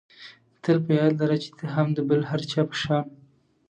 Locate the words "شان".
2.81-3.05